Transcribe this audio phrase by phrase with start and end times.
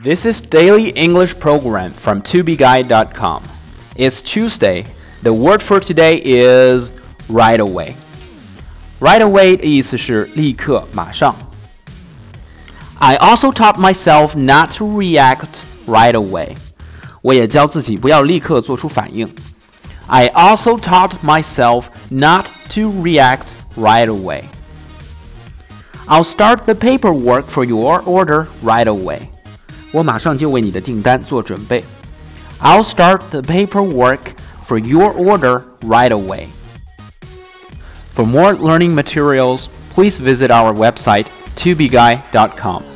[0.00, 3.42] This is daily English program from tobeguide.com.
[3.96, 4.84] It's Tuesday.
[5.24, 6.92] The word for today is
[7.28, 7.96] right away.
[9.00, 11.34] Right away 的意思是立刻、马上。
[13.00, 16.56] I also taught myself not to react right away.
[17.20, 19.28] 我也教自己不要立刻做出反应。
[20.06, 24.44] I also taught myself not to react right away.
[26.06, 29.30] I'll start the paperwork for your order right away.
[29.92, 31.84] 我马上就为你的订单做准备。
[32.60, 36.48] I'll start the paperwork for your order right away.
[38.14, 42.91] For more learning materials, please visit our website tubeguy.com.